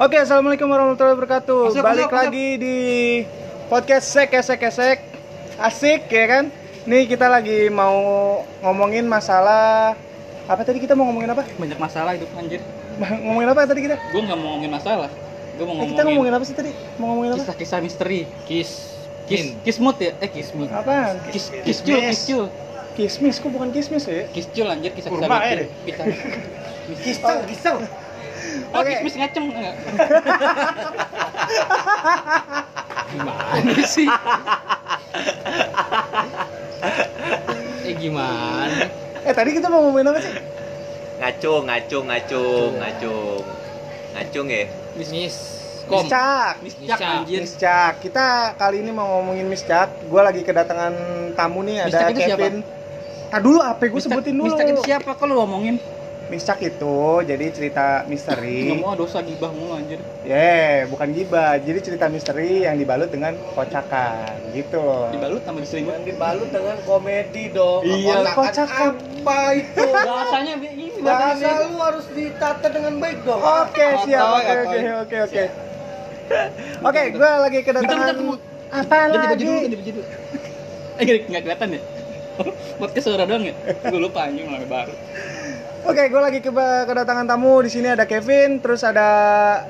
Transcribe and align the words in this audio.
Oke, 0.00 0.16
assalamualaikum 0.16 0.64
warahmatullahi 0.64 1.12
wabarakatuh. 1.12 1.60
Masuk, 1.70 1.84
Balik 1.84 2.08
masuk, 2.08 2.08
masuk. 2.08 2.20
lagi 2.24 2.46
di 2.56 2.76
podcast 3.68 4.06
sek 4.08 4.32
esek 4.32 4.60
esek 4.62 4.98
asik 5.60 6.00
ya 6.08 6.24
kan? 6.26 6.44
Nih 6.88 7.04
kita 7.04 7.28
lagi 7.28 7.68
mau 7.68 7.92
ngomongin 8.60 9.04
masalah 9.04 9.92
apa 10.48 10.62
tadi 10.64 10.80
kita 10.80 10.96
mau 10.96 11.04
ngomongin 11.06 11.30
apa? 11.30 11.44
banyak 11.52 11.76
masalah 11.78 12.16
hidup 12.16 12.26
anjir 12.34 12.58
ngomongin 13.22 13.48
apa 13.52 13.60
tadi 13.62 13.80
kita? 13.84 13.96
gue 14.00 14.20
nggak 14.20 14.34
mau 14.34 14.46
ngomongin 14.50 14.72
masalah 14.72 15.08
gue 15.52 15.60
mau 15.60 15.68
Eh, 15.70 15.76
ngomongin, 15.76 15.90
kita 15.92 16.02
ngomongin 16.02 16.32
apa 16.32 16.44
sih 16.44 16.56
tadi? 16.56 16.70
Mau 16.96 17.06
ngomongin 17.06 17.30
apa? 17.30 17.40
kisah-kisah 17.44 17.78
misteri 17.78 18.20
Kiss. 18.48 18.70
kis 19.28 19.54
kismut 19.62 19.94
ya 20.00 20.10
eh 20.18 20.26
kismut 20.26 20.66
Apaan? 20.72 21.20
kis 21.28 21.52
kiscul 21.62 22.00
kiscul 22.02 22.46
Kismis, 22.90 23.38
kok 23.38 23.48
bukan 23.48 23.70
kismis 23.70 24.02
ya? 24.02 24.26
kiscul 24.34 24.66
anjir 24.66 24.90
kisah-kisah 24.90 25.22
Kurma, 25.22 25.38
lucu. 25.38 25.62
eh. 25.62 25.68
kisah 25.86 26.04
Kisang, 27.06 27.38
kisang. 27.46 27.76
Oh 28.70 28.80
Oke. 28.80 28.90
kismis 28.96 29.14
ngaceng 29.16 29.44
enggak 29.50 29.74
Gimana 33.10 33.82
sih? 33.84 34.06
eh 37.82 37.94
gimana? 37.98 38.86
Eh 39.26 39.32
tadi 39.34 39.50
kita 39.50 39.66
mau 39.66 39.82
ngomongin 39.82 40.14
apa 40.14 40.20
sih? 40.22 40.34
ngacung 41.20 41.68
ngacung 41.68 42.04
ngacung 42.08 42.70
ngacung 42.80 43.42
ngacung 44.16 44.46
ya 44.48 44.64
Bisnis. 44.96 45.36
Kom. 45.84 46.06
Miscak. 46.06 46.54
miscak 46.64 46.80
Miscak. 46.96 47.10
anjir 47.20 47.40
Miscak. 47.44 47.92
Kita 48.00 48.54
kali 48.56 48.80
ini 48.80 48.88
mau 48.88 49.20
ngomongin 49.20 49.44
Miscak. 49.44 49.90
Gue 50.06 50.22
lagi 50.22 50.40
kedatangan 50.40 50.94
tamu 51.34 51.60
nih 51.60 51.84
ada 51.84 52.08
siapa? 52.08 52.14
Kevin. 52.14 52.54
Ah 53.30 53.38
dulu 53.38 53.58
apa 53.60 53.84
gue 53.84 54.00
sebutin 54.00 54.34
dulu. 54.34 54.48
miscak 54.48 54.66
itu 54.70 54.82
siapa 54.86 55.12
kok 55.12 55.26
lu 55.28 55.34
ngomongin 55.38 55.76
Miscak 56.30 56.62
itu 56.62 56.96
jadi 57.26 57.46
cerita 57.50 58.06
misteri. 58.06 58.70
nggak 58.70 58.80
mau 58.80 58.94
dosa 58.94 59.18
gibah 59.20 59.50
mulu 59.50 59.74
anjir 59.74 59.98
Yeah, 60.22 60.86
bukan 60.86 61.10
gibah. 61.10 61.58
Jadi 61.58 61.78
cerita 61.82 62.06
misteri 62.06 62.62
yang 62.64 62.78
dibalut 62.78 63.10
dengan 63.10 63.34
kocakan 63.52 64.54
gitu 64.54 64.78
loh. 64.78 65.10
dibalut 65.10 65.42
sama 65.42 65.58
diselingut 65.58 65.98
Yang 65.98 66.06
dibalut 66.14 66.48
dengan 66.54 66.76
komedi 66.86 67.44
dong. 67.50 67.82
Iya, 67.82 68.30
Kocakan 68.30 68.94
apa 68.94 69.40
itu? 69.58 69.84
bahasanya 70.06 70.54
ini 70.62 70.86
Bahasa 71.02 71.66
lu 71.66 71.76
harus 71.82 72.06
ditata 72.14 72.66
dengan 72.70 72.94
baik 73.02 73.26
dong. 73.26 73.42
Oke, 73.42 73.86
siap. 74.06 74.22
Kotoy, 74.22 74.40
Oke, 74.40 74.54
oke, 74.54 74.88
oke, 74.94 75.16
oke. 75.26 75.44
Oke, 76.80 77.02
gue 77.10 77.30
lagi 77.42 77.58
kedatangan 77.66 78.14
Bentar, 78.14 78.14
bentar, 78.14 78.48
Apaan 78.70 79.10
ganti 79.10 79.26
baju 79.26 79.42
dulu 79.42 79.50
lagi? 79.50 79.64
ganti 79.66 79.76
baju 79.82 79.92
dulu 79.98 80.06
eh 81.00 81.04
nggak 81.30 81.42
kelihatan 81.42 81.68
ya 81.74 81.80
podcast 82.80 83.04
suara 83.04 83.24
doang 83.26 83.44
ya 83.44 83.54
gue 83.82 84.00
lupa 84.00 84.30
anjing 84.30 84.46
mulai 84.46 84.68
baru 84.68 84.94
Oke, 85.80 86.02
gue 86.06 86.20
lagi 86.20 86.38
ke- 86.38 86.52
kedatangan 86.84 87.24
tamu. 87.24 87.64
Di 87.64 87.70
sini 87.72 87.88
ada 87.88 88.04
Kevin, 88.04 88.60
terus 88.60 88.84
ada 88.84 89.08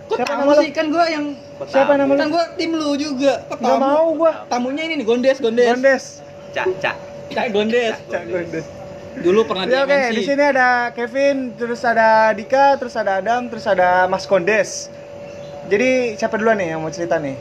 Kok 0.04 0.18
siapa 0.18 0.32
tamu 0.34 0.50
sih? 0.58 0.70
Kan 0.70 0.90
gua 0.90 1.06
yang 1.06 1.24
Siapa 1.60 1.92
nama 1.94 2.10
lu? 2.10 2.18
Kan 2.18 2.28
gua 2.28 2.44
tim 2.56 2.70
lu 2.74 2.98
juga. 2.98 3.46
Kok 3.46 3.56
Gak 3.56 3.68
tamu? 3.70 3.80
mau 3.80 4.06
gue. 4.16 4.32
Tamunya 4.48 4.82
ini 4.84 4.94
nih 4.96 5.06
Gondes, 5.06 5.38
Gondes. 5.38 5.68
Gondes. 5.68 6.04
cak 6.50 6.66
cak 6.82 6.96
Kayak 7.30 7.50
Gondes. 7.54 7.94
Cak 8.10 8.22
Gondes. 8.26 8.66
Dulu 9.10 9.40
pernah 9.44 9.66
di 9.66 9.70
Ya, 9.70 9.82
oke, 9.82 9.92
MNC. 9.92 10.14
di 10.14 10.22
sini 10.24 10.42
ada 10.42 10.68
Kevin, 10.90 11.36
terus 11.54 11.82
ada 11.82 12.30
Dika, 12.32 12.74
terus 12.74 12.94
ada 12.94 13.18
Adam, 13.18 13.46
terus 13.46 13.66
ada 13.66 14.06
Mas 14.06 14.24
Kondes. 14.24 14.90
Jadi 15.66 16.16
siapa 16.16 16.34
duluan 16.34 16.58
nih 16.58 16.74
yang 16.74 16.80
mau 16.82 16.90
cerita 16.90 17.18
nih? 17.18 17.36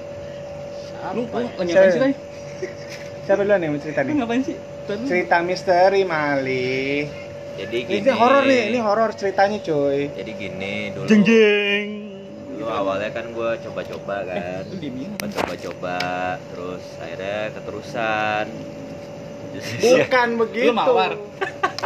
Lu 1.09 1.23
lu 1.23 1.30
oh, 1.31 1.42
ngapain 1.42 1.90
sih? 1.90 2.14
Siapa 3.23 3.42
duluan 3.42 3.58
nih 3.58 3.66
yang 3.66 3.73
mau 3.73 3.81
cerita 3.81 4.00
nih? 4.03 4.14
ngapain 4.14 4.42
sih? 4.44 4.58
Cerita 5.08 5.42
misteri 5.42 6.02
Mali. 6.03 7.28
Jadi 7.59 7.77
gini 7.81 7.99
Ini 7.99 8.11
horor 8.13 8.43
nih, 8.45 8.61
ini 8.69 8.79
horor 8.79 9.09
ceritanya 9.11 9.59
cuy. 9.59 10.07
jadi 10.09 10.31
gini 10.31 10.73
dulu 10.91 11.05
Jeng 11.05 11.21
jeng. 11.21 11.88
dulu 12.49 12.66
awalnya 12.66 13.09
kan 13.09 13.25
gue 13.29 13.49
coba-coba 13.61 14.16
kan 14.23 14.63
Lu 14.66 14.75
diemin. 14.77 15.11
Gua 15.16 15.27
coba-coba 15.29 15.97
terus 16.45 16.83
akhirnya 16.97 17.51
keterusan 17.51 18.45
Bukan 19.81 20.29
begitu. 20.38 20.67
Lu 20.67 20.73
mawar. 20.73 21.11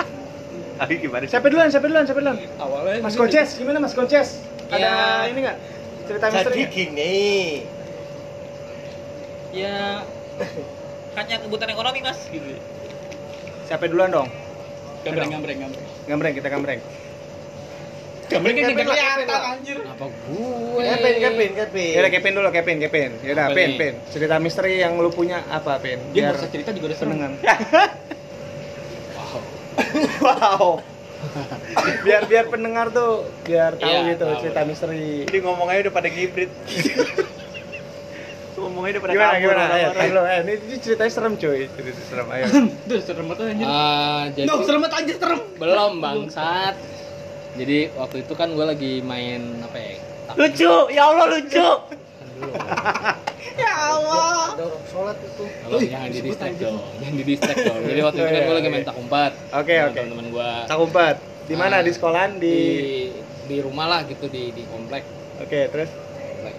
tapi 0.79 0.93
gimana 0.99 1.23
sih 1.23 1.31
Siapa 1.31 1.47
duluan? 1.47 1.69
Siapa 1.69 1.85
duluan? 1.85 2.03
Siapa 2.03 2.19
duluan? 2.19 2.37
Awalnya 2.59 3.01
Mas. 3.01 3.15
Konces, 3.15 3.49
gimana 3.55 3.77
Mas 3.79 3.93
Konces? 3.93 4.29
Ada 4.67 4.77
Ya. 4.77 4.97
ini 5.27 5.39
nggak? 5.41 5.57
Cerita 6.03 6.25
Jadi 6.27 6.35
misteri? 6.35 6.61
gini. 6.67 7.17
Ya 9.53 10.01
hanya 11.13 11.35
kebutuhan 11.39 11.69
ekonomi 11.69 12.01
mas 12.01 12.19
gitu. 12.27 12.57
Siapa 13.63 13.85
duluan 13.85 14.09
dong? 14.11 14.27
Gambreng, 15.03 15.29
gambreng, 15.29 15.57
gambreng. 15.59 15.87
Gambreng, 16.05 16.33
kita 16.33 16.47
gambreng. 16.47 16.79
Gambreng 18.23 18.55
kan 18.55 18.63
kelihatan 18.65 18.87
Kevin 18.89 19.27
lah. 19.27 19.51
anjir. 19.51 19.77
Kenapa 19.77 20.05
gue? 20.07 20.81
Kevin, 20.81 21.15
Kevin, 21.19 21.51
Kevin. 21.53 21.91
Ya 21.91 21.99
udah 21.99 22.11
Kevin 22.11 22.31
dulu, 22.33 22.49
Kevin, 22.49 22.77
Kevin. 22.79 23.11
Ya 23.19 23.31
udah, 23.31 23.45
Apa 23.45 23.55
Pin? 23.55 23.69
Pin. 23.75 23.93
Cerita 24.09 24.35
misteri 24.39 24.73
yang 24.79 24.93
lu 24.95 25.09
punya 25.09 25.43
apa, 25.47 25.77
Pin? 25.77 25.99
Dia 26.09 26.13
Biar 26.13 26.25
nggak 26.29 26.39
usah 26.39 26.49
cerita 26.49 26.69
juga 26.71 26.85
udah 26.87 26.97
seneng. 26.97 27.19
pendengar. 27.19 27.31
Wow. 29.13 29.41
wow. 30.21 30.65
biar 32.03 32.25
biar 32.25 32.45
pendengar 32.45 32.89
tuh 32.89 33.25
biar 33.41 33.73
tahu 33.75 33.85
Iya, 33.85 34.11
gitu 34.11 34.25
tahu. 34.25 34.41
cerita 34.41 34.61
misteri. 34.63 35.23
ini 35.23 35.37
ngomongnya 35.39 35.79
udah 35.81 35.93
pada 35.93 36.07
ngibrit 36.07 36.51
ngomongnya 38.63 38.91
udah 38.91 39.01
pada 39.01 39.11
Gimana 39.11 39.29
kabur 39.29 39.41
gimana? 39.43 39.63
Ayo. 39.69 39.89
Eh, 40.23 40.39
ini, 40.41 40.53
ini 40.63 40.75
ceritanya 40.77 41.11
serem 41.11 41.33
cuy. 41.35 41.59
Cerita 41.67 42.01
serem 42.03 42.27
ayo. 42.29 42.45
Duh, 42.89 42.99
serem 42.99 43.25
banget 43.25 43.45
anjir. 43.49 43.65
Ah, 43.65 44.23
jadi 44.31 44.47
Duh, 44.47 44.59
serem 44.63 44.79
banget 44.79 44.95
anjir, 44.95 45.15
serem. 45.17 45.39
belum 45.55 45.93
bangsat. 45.99 46.75
Jadi 47.53 47.77
waktu 47.93 48.17
itu 48.21 48.33
kan 48.33 48.47
gue 48.49 48.65
lagi 48.65 48.93
main 49.01 49.41
apa 49.61 49.77
ya? 49.77 49.91
tak- 50.23 50.35
lucu 50.39 50.73
ya 50.89 51.03
Allah 51.05 51.25
lucu. 51.29 51.67
Ya 53.53 53.69
Allah. 53.85 54.57
Ada 54.57 54.63
orang 54.65 54.85
sholat 54.89 55.17
itu. 55.19 55.45
Kalau 55.45 55.77
jangan 55.77 56.09
di 56.09 56.19
distract 56.23 56.57
dong, 56.57 56.77
jangan 56.97 57.13
di 57.13 57.23
distract 57.23 57.59
dong. 57.61 57.79
Jadi 57.85 57.99
waktu 58.01 58.17
itu 58.17 58.25
kan 58.25 58.41
gue 58.41 58.55
lagi 58.55 58.69
main 58.71 58.83
tak 58.83 58.95
umpet. 58.97 59.31
Oke, 59.51 59.73
sama 59.73 59.85
oke. 59.85 59.93
Teman-teman 59.95 60.27
gue 60.31 60.49
Tak 60.65 60.77
umpet. 60.79 61.15
Di 61.43 61.55
mana? 61.55 61.75
Ah, 61.75 61.81
Di 61.81 61.91
sekolahan 61.93 62.31
di 62.35 62.55
di 62.57 62.97
di 63.45 63.57
rumah 63.59 63.85
lah 63.85 64.01
gitu 64.05 64.25
di 64.25 64.49
di 64.49 64.63
komplek. 64.65 65.03
Oke, 65.37 65.69
terus 65.69 65.91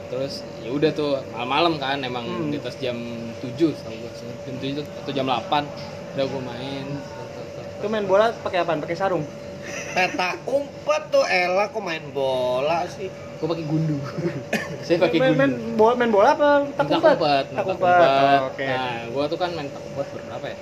Terus 0.06 0.32
ya 0.58 0.70
udah 0.70 0.90
tuh 0.90 1.10
malam-malam 1.30 1.74
kan 1.76 1.98
emang 2.00 2.24
Hmm. 2.24 2.48
di 2.48 2.56
atas 2.56 2.76
jam 2.76 2.96
7 3.38 3.52
tahu 3.74 3.94
gue 3.94 4.10
jam 4.42 4.56
7 4.56 4.80
atau 4.80 5.10
jam 5.10 5.26
8 5.26 5.64
udah 6.14 6.24
gue 6.24 6.42
main 6.42 6.86
Lu 7.76 7.86
main 7.86 8.04
bola 8.04 8.32
pakai 8.34 8.58
apaan? 8.58 8.78
Pakai 8.78 8.94
sarung? 8.94 9.24
Peta 9.90 10.40
umpet 10.44 11.02
tuh 11.08 11.22
Ella 11.22 11.66
kok 11.66 11.80
main 11.80 12.04
bola 12.10 12.84
sih. 12.86 13.08
gue 13.34 13.48
pakai 13.50 13.64
gundu 13.64 13.98
saya 14.86 14.96
pakai 14.98 15.18
gundu 15.18 15.36
main 15.36 15.52
bola 15.74 15.92
main 15.94 16.08
bola 16.08 16.28
apa 16.32 16.50
tak 16.70 16.86
umpet? 16.86 17.16
Tak 17.46 17.64
umpet. 17.66 17.76
umpet 17.76 18.38
Oh, 18.40 18.48
Oke. 18.48 18.64
nah 18.64 18.98
gue 19.04 19.24
tuh 19.26 19.36
kan 19.36 19.50
main 19.52 19.68
tak 19.68 19.82
umpet 19.82 20.06
berapa 20.14 20.46
ya 20.46 20.56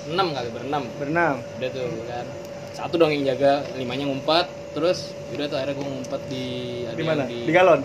berenam 0.00 0.28
kali 0.32 0.48
berenam 0.48 0.82
Berenam. 0.96 1.34
udah 1.58 1.68
tuh 1.68 1.86
kan 2.06 2.24
satu 2.72 2.94
dong 2.94 3.10
yang 3.10 3.24
jaga 3.26 3.66
limanya 3.74 4.06
ngumpet 4.06 4.46
terus 4.70 4.98
udah 5.28 5.44
tuh 5.44 5.56
akhirnya 5.58 5.74
gue 5.74 5.86
ngumpet 5.86 6.20
di 6.26 6.44
ada 6.84 6.94
Di 6.94 7.04
mana? 7.04 7.22
di, 7.26 7.38
Di 7.42 7.52
galon. 7.52 7.80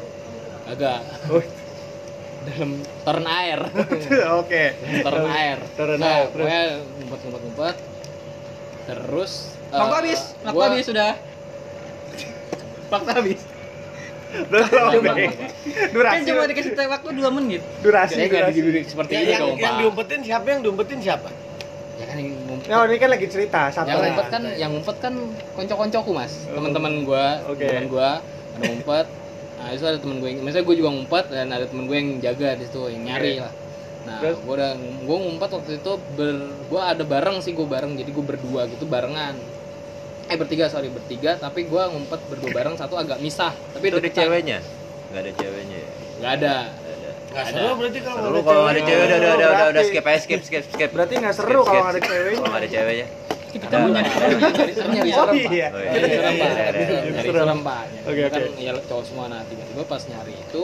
Agak 0.65 0.99
Oh. 1.27 1.43
dalam 2.43 2.71
toren 3.01 3.23
air 3.25 3.59
Oke. 4.41 4.63
toren 4.99 5.27
air 5.29 5.57
Toren 5.73 5.97
nah, 5.97 6.07
air, 6.13 6.25
terus? 6.27 6.43
pokoknya 6.43 6.63
ngumpet 6.93 7.19
ngumpet 7.21 7.41
ngumpet 7.41 7.75
terus 8.83 9.31
Waktu 9.69 9.89
eh, 9.89 9.97
habis, 9.97 10.19
waktu 10.39 10.53
gua- 10.53 10.69
habis 10.69 10.85
sudah. 10.85 11.11
Waktu 12.87 13.09
habis. 13.11 13.41
Durasi. 14.45 14.97
Durasi. 15.89 16.13
Kan 16.13 16.21
cuma 16.23 16.43
dikasih 16.45 16.71
waktu 16.87 17.09
2 17.11 17.25
menit. 17.33 17.61
Durasi. 17.79 18.17
nggak 18.19 18.53
durasi. 18.53 18.59
di 18.61 18.81
seperti 18.83 19.11
Ya, 19.11 19.19
ini 19.19 19.29
yang, 19.31 19.41
dong 19.43 19.57
yang 19.57 19.75
diumpetin 19.79 20.19
siapa? 20.21 20.45
Yang 20.47 20.61
diumpetin 20.61 20.99
siapa? 20.99 21.29
ya 21.93 22.05
kan 22.05 22.17
yang 22.17 22.29
ngumpet 22.39 22.65
Nah, 22.67 22.85
ini 22.85 22.97
kan 22.97 23.09
lagi 23.09 23.27
cerita, 23.27 23.59
yang 23.63 23.75
sabar. 23.75 23.97
ngumpet 23.99 24.27
kan 24.27 24.43
yang 24.55 24.71
ngumpet 24.71 24.97
kan 24.99 25.13
konco-koncoku 25.53 26.11
mas 26.11 26.33
teman-teman 26.47 26.93
gua 27.01 27.25
Oke. 27.47 27.61
teman 27.63 27.85
gua 27.87 28.09
ada 28.51 28.65
ngumpet 28.67 29.07
nah 29.63 29.71
itu 29.71 29.85
ada 29.85 29.95
temen 29.95 30.19
gue 30.19 30.27
yang 30.27 30.43
misalnya 30.43 30.65
gue 30.67 30.75
juga 30.75 30.89
ngumpet 30.91 31.25
dan 31.31 31.47
ada 31.49 31.63
temen 31.63 31.87
gue 31.87 31.95
yang 31.95 32.09
jaga 32.19 32.49
di 32.53 32.63
situ 32.67 32.81
yang 32.91 33.03
nyari 33.07 33.39
lah 33.39 33.53
nah 34.03 34.19
Terus? 34.19 34.35
gua 34.43 34.53
udah 34.59 34.71
gua 35.07 35.17
ngumpet 35.17 35.49
waktu 35.49 35.71
itu 35.79 35.91
ber 36.13 36.35
gua 36.67 36.91
ada 36.91 37.07
bareng 37.07 37.39
sih 37.39 37.55
gua 37.55 37.71
bareng 37.71 37.95
jadi 37.95 38.11
gua 38.11 38.25
berdua 38.27 38.61
gitu 38.67 38.83
barengan 38.83 39.31
eh 40.25 40.35
bertiga 40.35 40.67
sorry 40.67 40.91
bertiga 40.91 41.39
tapi 41.39 41.63
gua 41.63 41.87
ngumpet 41.87 42.19
berdua 42.27 42.51
bareng 42.51 42.75
satu 42.75 42.99
agak 42.99 43.23
misah 43.23 43.55
tapi 43.71 43.87
itu 43.87 43.97
ada 43.97 44.11
ceweknya 44.11 44.59
nggak 45.07 45.21
ada 45.23 45.31
ceweknya 45.33 45.77
ya? 45.79 45.89
nggak 46.19 46.31
ada 46.35 46.53
ada 46.67 47.09
Nggak 47.33 47.45
Ada. 47.47 47.55
seru 47.55 47.71
berarti 47.73 47.99
kalau 47.99 48.19
seru 48.19 48.29
nggak 48.35 48.43
kalau 48.45 48.63
ada 48.67 48.81
cewek. 48.83 49.05
udah 49.07 49.17
udah 49.17 49.31
udah 49.33 49.67
udah, 49.71 49.83
skip 49.87 50.03
aja 50.03 50.19
skip 50.19 50.41
skip 50.43 50.63
skip 50.67 50.89
Berarti 50.91 51.13
nggak 51.17 51.33
seru 51.33 51.59
Skip, 51.63 51.71
kalau 51.71 51.79
skip. 51.79 51.81
nggak 51.81 51.95
ada 51.95 52.01
ceweknya. 52.03 52.39
kalau 52.43 52.57
ada 52.59 52.69
ceweknya 52.69 53.07
Kita 53.53 53.65
punya 53.69 53.85
lah. 53.87 54.01
nyari 54.01 54.73
serem 54.73 54.91
nyari 54.91 55.11
serem 55.13 55.29
Pak. 55.29 55.53
iya. 55.53 55.67
Iya. 55.69 55.89
nyari 55.93 56.09
serem 56.09 56.33
pak 56.33 56.49
Iya, 56.49 56.67
iya, 56.73 56.89
iya. 56.89 56.99
nyari 57.05 57.21
Serem. 57.23 57.37
serem 57.37 57.59
pak 57.61 57.83
Oke, 58.03 58.21
kan 58.25 58.41
oke. 58.43 58.59
ya 58.59 58.71
cowok 58.83 59.03
semua 59.05 59.25
nah 59.27 59.41
tiba-tiba 59.45 59.83
pas 59.85 60.01
nyari 60.03 60.33
itu 60.35 60.61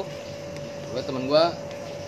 gue 0.89 1.01
temen 1.01 1.23
gue 1.23 1.43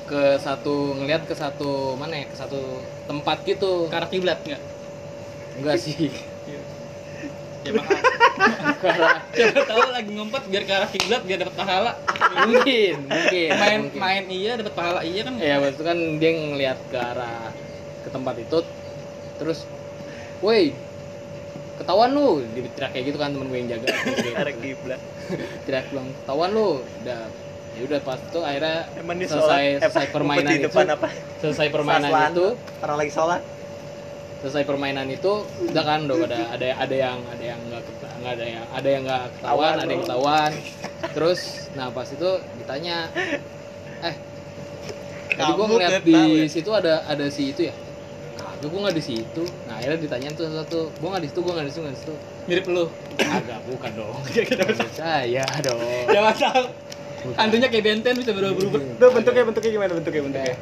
ke 0.04 0.22
satu 0.38 0.75
ngeliat 0.94 1.24
ke 1.24 1.33
satu 1.33 1.69
mana 1.95 2.13
ya 2.16 2.25
ke 2.25 2.36
satu 2.36 2.60
tempat 3.06 3.38
gitu 3.44 3.86
ke 3.86 3.94
arah 3.94 4.10
kiblat 4.10 4.42
enggak? 4.42 4.62
enggak 5.56 5.78
sih 5.78 6.10
Siapa 7.62 7.77
tahu. 7.77 8.01
Siapa 9.31 9.62
tahu 9.63 9.81
lagi 9.88 10.10
ngumpet 10.12 10.50
biar 10.50 10.63
ke 10.66 10.74
arah 10.74 10.89
kiblat 10.89 11.22
biar 11.22 11.38
dapat 11.39 11.54
pahala. 11.56 11.94
mungkin 12.42 13.06
mungkin 13.06 13.50
Main 13.54 13.80
mungkin. 13.86 14.00
main 14.00 14.24
iya 14.27 14.51
dapat 14.56 14.74
pahala 14.74 15.00
iya 15.04 15.22
kan. 15.22 15.38
ya 15.38 15.62
waktu 15.62 15.72
itu 15.72 15.84
kan 15.84 15.98
dia 16.18 16.31
ngeliat 16.34 16.80
ke 16.89 16.98
arah 16.98 17.54
ke 18.01 18.10
tempat 18.10 18.36
itu 18.39 18.57
terus 19.38 19.69
woi 20.41 20.73
ketahuan 21.77 22.09
lu 22.11 22.45
teriak 22.77 22.91
kayak 22.93 23.05
gitu 23.09 23.17
kan 23.17 23.33
temen 23.33 23.47
gue 23.47 23.57
yang 23.57 23.69
jaga 23.71 23.88
Arah 24.41 24.53
kiblat. 24.53 25.01
teriak 25.65 25.85
bilang 25.89 26.07
ketahuan 26.21 26.49
lu 26.51 26.67
udah 27.01 27.21
ya 27.71 27.81
udah 27.81 27.99
pas 28.03 28.19
itu 28.19 28.39
akhirnya 28.39 28.77
selesai 29.23 29.25
sholat, 29.31 29.81
selesai 29.81 30.05
permainan 30.15 30.51
itu 30.51 30.65
depan 30.67 30.85
apa? 30.91 31.07
selesai 31.39 31.67
permainan 31.69 32.09
Saslan. 32.09 32.31
itu 32.31 32.47
Orang 32.81 32.97
lagi 32.97 33.11
sholat. 33.11 33.41
selesai 34.41 34.63
permainan 34.65 35.05
itu 35.07 35.31
udah 35.63 35.83
kan 35.83 35.99
udah 36.03 36.17
ada 36.25 36.38
ada 36.51 36.67
ada 36.81 36.95
yang 36.97 37.17
ada 37.29 37.43
yang 37.45 37.59
nggak 37.63 37.81
nggak 38.19 38.33
ada 38.33 38.45
yang 38.47 38.65
ada 38.67 38.89
yang 38.89 39.03
nggak 39.05 39.23
ketahuan 39.38 39.73
ada 39.77 39.85
yang 39.88 40.01
ketahuan 40.01 40.51
terus 41.13 41.39
nah 41.71 41.88
pas 41.89 42.05
itu 42.05 42.29
ditanya 42.57 42.97
eh 44.01 44.15
tadi 45.31 45.51
gua 45.51 45.61
Kamu 45.61 45.73
ngeliat 45.77 46.01
di 46.01 46.17
ya? 46.41 46.49
situ 46.49 46.69
ada 46.69 47.05
ada 47.05 47.25
si 47.29 47.53
itu 47.53 47.69
ya 47.69 47.73
kagak 48.62 48.69
gua 48.69 48.80
nggak 48.86 48.98
di 49.02 49.04
situ 49.04 49.44
nah 49.66 49.74
akhirnya 49.81 49.98
ditanyain 50.06 50.34
tuh 50.38 50.46
satu 50.46 50.80
gua 51.02 51.18
nggak 51.18 51.24
di 51.25 51.30
situ 51.34 51.40
gua 51.42 51.54
nggak 51.58 51.66
di 51.66 51.72
situ 51.74 51.81
nggak 51.81 51.96
di 51.98 52.02
situ 52.06 52.13
Mirip 52.46 52.66
lu. 52.69 52.86
agak 53.18 53.60
bukan 53.66 53.92
dong 53.98 54.18
saya 55.02 55.46
dong 55.66 55.81
Siapa 55.81 56.31
tahu. 56.38 56.63
Bukan. 57.22 57.38
Hantunya 57.38 57.69
kayak 57.69 57.86
benten 57.86 58.18
bisa 58.18 58.34
berubah-ubah. 58.34 58.81
Tuh 58.98 59.10
bentuknya 59.13 59.44
bentuknya 59.46 59.72
gimana 59.78 59.92
bentuknya 59.94 60.22
bentuknya? 60.25 60.56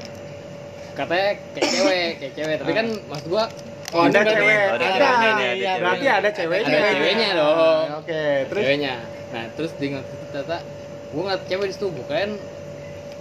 katanya 0.92 1.30
kayak 1.56 1.70
cewek 1.72 2.12
kayak 2.20 2.34
cewek 2.36 2.56
tapi 2.60 2.72
kan 2.76 2.88
maksud 3.08 3.28
gua 3.32 3.46
Oh, 3.90 4.06
ada 4.06 4.22
cewek. 4.22 4.70
Oh, 4.70 4.78
ada 4.78 4.86
Ada. 4.86 5.50
Iya. 5.58 5.72
Berarti 5.82 6.06
ada 6.06 6.30
ceweknya. 6.30 6.78
Ada 6.78 6.90
ceweknya 6.94 7.30
dong. 7.34 7.86
Oke, 8.06 8.22
terus 8.46 8.62
ceweknya 8.62 8.96
nah 9.30 9.46
terus 9.54 9.72
itu 9.78 9.94
ternyata 10.34 10.58
gue 11.10 11.22
ngeliat 11.22 11.42
cewek 11.46 11.68
di 11.70 11.74
situ 11.74 11.88
bukan 11.94 12.28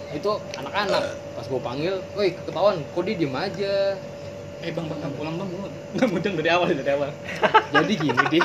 itu 0.09 0.31
anak-anak 0.57 1.13
pas 1.37 1.45
gue 1.45 1.61
panggil 1.61 1.95
woi 2.17 2.33
ketahuan 2.33 2.81
kok 2.81 3.03
dia 3.05 3.15
diem 3.17 3.35
aja 3.37 3.73
Eh 4.59 4.71
bang 4.75 4.85
bang, 4.85 4.99
bang 4.99 5.13
pulang 5.15 5.35
bang, 5.39 5.47
gua 5.47 5.67
nggak 5.95 6.07
mudeng 6.11 6.33
dari 6.35 6.49
awal 6.51 6.67
dari 6.67 6.91
awal. 6.91 7.09
jadi 7.73 7.93
gini 7.95 8.23
dik 8.27 8.43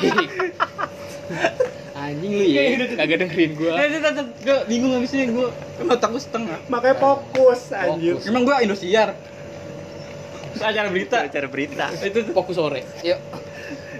anjing 1.94 2.32
lu 2.37 2.44
ya 2.44 2.62
kagak 3.00 3.19
dengerin 3.25 3.52
gue 3.56 3.70
Eh, 3.72 3.87
gue 3.96 4.12
gue 4.44 4.58
bingung 4.69 4.93
habisnya 4.93 5.25
gue, 5.25 5.49
kan 5.81 5.87
otak 5.88 6.08
gue 6.12 6.20
setengah. 6.20 6.58
makanya 6.69 6.96
fokus 7.00 7.72
anjir. 7.72 8.20
Fokus. 8.20 8.28
Emang 8.28 8.44
gue 8.44 8.55
Indosiar. 8.61 9.16
Acara 10.61 10.88
berita. 10.93 11.25
Acara 11.25 11.49
berita. 11.49 11.88
Itu 12.05 12.28
fokus 12.31 12.56
sore 12.61 12.84
yuk 13.00 13.19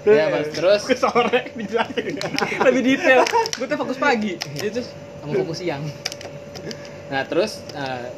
ya 0.05 0.29
pas 0.29 0.45
terus 0.53 0.85
ke 0.85 0.93
sore 1.01 1.49
dijelasin. 1.57 2.21
Lebih 2.69 2.83
detail. 2.85 3.25
Gue 3.57 3.65
tuh 3.65 3.79
fokus 3.81 3.97
pagi. 3.97 4.37
itu 4.37 4.85
sama 5.25 5.33
fokus 5.41 5.59
siang 5.65 5.81
nah 7.05 7.21
terus 7.25 7.61
eh, 7.73 8.09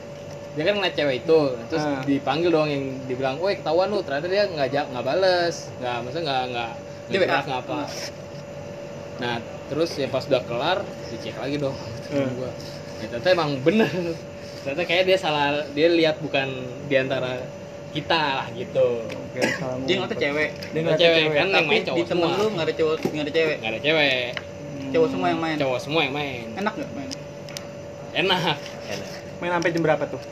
dia 0.56 0.64
kan 0.64 0.74
ngeliat 0.74 0.94
cewek 0.94 1.16
itu 1.20 1.38
terus 1.68 1.84
Ah. 1.84 2.00
dipanggil 2.02 2.48
dong 2.48 2.64
yang 2.66 2.80
dibilang 3.04 3.36
woi 3.36 3.54
ketahuan 3.54 3.86
lu 3.86 4.00
ternyata 4.00 4.26
dia 4.26 4.44
nggak 4.46 4.68
jawab 4.68 4.88
nggak 4.90 5.04
bales 5.06 5.54
nggak 5.76 5.96
maksudnya 6.00 6.24
nggak 6.24 6.42
nggak 6.50 6.70
Dia 7.06 7.18
nggak 7.20 7.42
nggak 7.44 7.60
apa 7.60 7.78
nah 9.16 9.36
terus 9.66 9.90
ya 9.94 10.06
pas 10.06 10.22
udah 10.22 10.42
kelar 10.42 10.78
dicek 11.06 11.36
lagi 11.36 11.56
dong 11.56 11.76
Hmm. 12.06 12.30
gua 12.34 12.48
ya, 12.96 13.06
ternyata 13.08 13.28
emang 13.32 13.50
bener 13.60 13.90
ternyata 14.62 14.82
kayak 14.84 15.04
dia 15.04 15.16
salah 15.16 15.46
dia 15.70 15.88
lihat 15.88 16.16
bukan 16.18 16.48
di 16.86 16.94
antara 16.94 17.42
kita 17.90 18.14
lah 18.36 18.46
gitu 18.50 19.02
Oke. 19.02 19.40
Dia 19.84 19.96
ngeliatnya 19.96 20.16
cewek. 20.18 20.50
Dia 20.70 20.80
Ngeliat 20.80 20.96
ngeliatnya 20.96 20.96
cewek, 20.96 21.16
cewek. 21.18 21.34
kan 21.34 21.46
yang 21.46 21.52
Tapi 21.52 21.66
main 21.66 21.76
di 21.76 21.86
cowok 21.86 22.06
temen 22.06 22.24
semua 22.24 22.28
lu 22.36 22.46
nggak 22.50 22.64
ada 22.64 22.74
cowok 22.74 22.94
nggak 23.02 23.20
ada 23.20 23.32
cewek. 23.32 23.56
nggak 23.58 23.72
ada 23.72 23.80
cewek 23.82 24.26
Cowok 24.86 25.08
semua 25.10 25.26
yang 25.26 25.40
main. 25.40 25.56
cowok 25.58 25.78
semua 25.78 26.00
yang 26.02 26.14
main 26.14 26.46
Enak 26.54 26.72
nggak 26.74 26.90
main? 26.92 27.10
enak 28.14 28.40
Enak. 28.86 29.10
Main 29.38 29.52
sampai 29.52 29.70
jam 29.70 29.82
berapa 29.82 30.04
tuh? 30.06 30.22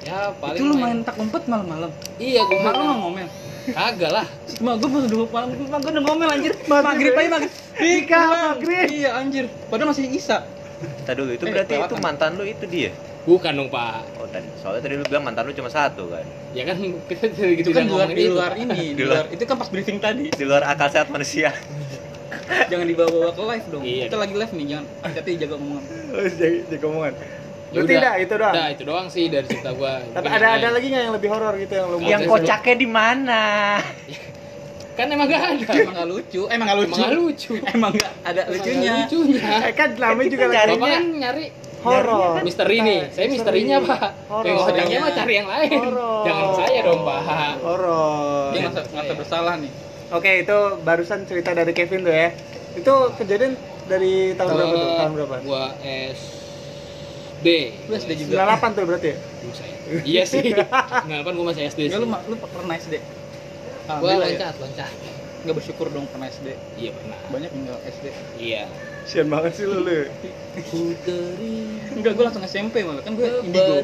ya 0.00 0.32
paling 0.34 0.56
Itu 0.56 0.64
lu 0.64 0.74
main 0.74 0.98
tak 1.00 1.14
umpet 1.14 1.44
malam-malam. 1.44 1.92
iya 2.16 2.40
gua 2.42 2.56
main 2.56 2.72
nggak 2.72 2.98
ngomel. 2.98 3.28
kagak 3.70 4.10
lah 4.10 4.26
Cuma 4.50 4.72
gue 4.74 4.88
pas 4.88 5.04
dua 5.04 5.24
malam, 5.28 5.48
mak 5.62 5.78
gue 5.78 5.92
udah 5.92 6.02
ngomel 6.02 6.28
anjir. 6.30 6.52
Maghrib. 6.62 6.82
Maghrib 6.82 7.12
aja 7.14 7.28
maghrib. 7.30 7.52
Ika, 7.76 8.16
Bang. 8.18 8.40
maghrib. 8.50 8.86
Iya 8.90 9.10
anjir. 9.14 9.44
Padahal 9.68 9.88
masih 9.88 10.08
Isa. 10.08 10.48
Tadi 11.04 11.14
dulu 11.14 11.30
itu 11.30 11.44
Eh, 11.44 11.52
berarti 11.52 11.72
itu 11.74 11.84
kelewatan. 11.84 12.00
mantan 12.00 12.30
lu 12.34 12.44
itu 12.44 12.64
dia. 12.66 12.90
bukan 13.20 13.52
dong 13.52 13.68
pak 13.68 14.00
Oh 14.16 14.24
tadi 14.24 14.48
soalnya 14.56 14.80
tadi 14.80 14.96
lu 14.96 15.04
bilang 15.04 15.20
mantan 15.22 15.44
lu 15.44 15.52
cuma 15.52 15.68
satu 15.68 16.08
kan. 16.08 16.24
ya 16.50 16.64
kan 16.64 16.80
kita 17.12 17.24
dari 17.28 17.54
Itu 17.54 17.68
kan 17.68 17.84
di 17.84 17.92
luar, 17.92 18.08
di 18.08 18.24
luar 18.26 18.52
ini, 18.56 18.96
di 18.96 19.04
luar. 19.06 19.28
Itu 19.28 19.44
kan 19.44 19.56
pas 19.56 19.68
briefing 19.68 20.00
tadi. 20.00 20.32
Di 20.32 20.42
luar 20.42 20.64
akal 20.64 20.88
sehat 20.88 21.12
manusia. 21.12 21.52
Jangan 22.66 22.86
dibawa-bawa 22.86 23.30
ke 23.30 23.42
live 23.44 23.66
dong. 23.68 23.82
Iya. 23.82 24.04
Kita 24.08 24.16
lagi 24.16 24.34
live 24.34 24.52
nih, 24.52 24.66
jangan 24.66 24.86
hati-hati 25.02 25.30
jaga 25.36 25.54
omongan. 25.54 25.82
Oh, 26.10 26.24
jadi, 26.40 26.56
jadi 26.64 26.82
omongan. 26.82 27.14
Ya 27.70 27.86
Berarti 27.86 27.94
udah. 27.94 28.02
dah, 28.02 28.14
itu 28.18 28.34
doang. 28.34 28.54
Udah, 28.54 28.66
itu 28.74 28.82
doang 28.82 29.06
sih 29.06 29.24
dari 29.30 29.46
cerita 29.46 29.70
gua. 29.78 30.02
Tapi 30.02 30.26
ada 30.26 30.46
ada 30.58 30.68
lagi 30.74 30.86
nggak 30.90 31.02
yang 31.06 31.14
lebih 31.14 31.28
horor 31.30 31.54
gitu 31.54 31.72
yang 31.78 31.86
lu 31.86 31.96
Yang 32.02 32.22
kocaknya 32.26 32.74
di 32.74 32.88
mana? 32.90 33.42
Kan 34.98 35.06
emang 35.08 35.30
gak 35.30 35.40
ada. 35.40 35.70
Emang 35.80 35.96
gak 35.96 36.08
lucu, 36.10 36.42
emang 36.50 36.66
gak 36.66 36.78
lucu. 36.82 36.92
Emang 36.92 37.08
gak 37.08 37.14
lucu. 37.16 37.52
Emang 37.72 37.92
gak 37.94 38.12
ada 38.20 38.40
Emang 38.42 38.52
lucunya. 38.52 38.90
gak 38.90 38.98
lucunya. 39.06 39.40
Eh 39.70 39.72
kan 39.72 39.88
namanya 39.96 40.28
juga 40.28 40.44
lagi 40.50 40.74
Bapak 40.76 40.88
kan 40.90 41.04
nyari 41.14 41.44
horor. 41.80 42.32
misteri 42.44 42.76
nih. 42.84 43.00
Saya 43.08 43.26
misterinya, 43.30 43.76
Pak. 43.80 44.00
Horor. 44.28 44.44
Yang 44.44 44.56
misterinya 44.60 44.96
mah 45.00 45.12
cari 45.16 45.32
yang 45.32 45.48
lain. 45.48 45.78
Horor. 45.80 46.24
Jangan 46.26 46.48
saya 46.52 46.78
dong, 46.84 47.00
Pak. 47.00 47.20
Horor. 47.64 48.48
Dia 48.52 48.60
ngerasa, 48.66 48.80
ngerasa 48.92 49.12
bersalah 49.16 49.54
nih. 49.56 49.72
Oke, 50.10 50.32
itu 50.42 50.58
barusan 50.82 51.20
cerita 51.24 51.50
dari 51.54 51.72
Kevin 51.72 52.02
tuh 52.02 52.12
ya. 52.12 52.28
Itu 52.74 52.94
kejadian 53.16 53.54
dari 53.86 54.34
tahun 54.34 54.50
berapa 54.52 54.74
tuh? 54.74 54.90
Tahun 54.98 55.12
berapa? 55.16 55.34
Gua 55.46 55.64
SD. 57.40 57.48
Lu 57.88 57.92
SD 57.96 58.10
juga. 58.20 58.44
98 58.46 58.76
tuh 58.76 58.84
berarti 58.84 59.08
ya? 59.08 59.16
Iya 60.04 60.22
sih. 60.22 60.44
Nggak 61.08 61.20
kan 61.24 61.32
gua 61.32 61.46
masih 61.50 61.62
SD 61.66 61.80
Ya 61.88 61.96
sih. 61.96 61.98
lu, 61.98 62.06
lu 62.06 62.36
pernah 62.38 62.74
SD? 62.76 62.94
Gua 63.90 64.12
ya. 64.12 64.16
loncat, 64.20 64.54
loncat. 64.60 64.92
Gak 65.40 65.56
bersyukur 65.56 65.88
dong 65.88 66.04
pernah 66.06 66.28
SD. 66.28 66.52
Iya 66.76 66.92
pernah. 66.92 67.16
Banyak 67.32 67.48
yang 67.48 67.62
gak 67.66 67.80
SD. 67.88 68.06
Iya. 68.36 68.62
Sian 69.08 69.32
banget 69.32 69.56
sih 69.56 69.64
lu. 69.64 69.80
lu. 69.80 70.04
Enggak, 71.90 72.12
gue 72.12 72.24
langsung 72.24 72.44
SMP 72.44 72.84
malah. 72.84 73.00
Kan 73.00 73.16
gue 73.16 73.24
indigo. 73.42 73.80